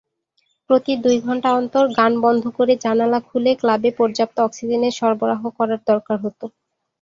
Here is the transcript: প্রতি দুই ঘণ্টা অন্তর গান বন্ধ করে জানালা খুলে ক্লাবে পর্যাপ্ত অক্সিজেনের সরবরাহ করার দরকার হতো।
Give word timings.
প্রতি 0.69 0.93
দুই 1.03 1.17
ঘণ্টা 1.25 1.49
অন্তর 1.59 1.85
গান 1.97 2.13
বন্ধ 2.25 2.43
করে 2.57 2.73
জানালা 2.85 3.19
খুলে 3.27 3.51
ক্লাবে 3.61 3.89
পর্যাপ্ত 3.99 4.37
অক্সিজেনের 4.41 4.97
সরবরাহ 4.99 5.41
করার 5.57 5.81
দরকার 5.89 6.17
হতো। 6.25 6.45